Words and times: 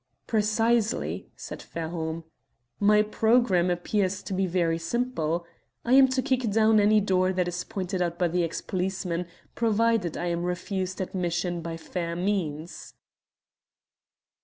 "Precisely," 0.25 1.29
said 1.35 1.61
Fairholme. 1.61 2.23
"My 2.79 3.03
programme 3.03 3.69
appears 3.69 4.23
to 4.23 4.33
be 4.33 4.47
very 4.47 4.79
simple. 4.79 5.45
I 5.85 5.93
am 5.93 6.07
to 6.07 6.23
kick 6.23 6.49
down 6.49 6.79
any 6.79 6.99
door 6.99 7.31
that 7.33 7.47
is 7.47 7.63
pointed 7.63 8.01
out 8.01 8.17
by 8.17 8.27
the 8.29 8.43
ex 8.43 8.61
policeman, 8.61 9.27
provided 9.53 10.17
I 10.17 10.25
am 10.25 10.41
refused 10.41 11.01
admission 11.01 11.61
by 11.61 11.77
fair 11.77 12.15
means." 12.15 12.95